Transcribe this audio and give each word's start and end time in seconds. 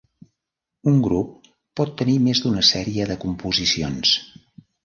Un 0.91 0.97
grup 1.07 1.51
pot 1.81 1.93
tenir 2.03 2.17
més 2.29 2.43
d'una 2.47 2.65
sèrie 2.73 3.07
de 3.13 3.19
composicions. 3.27 4.19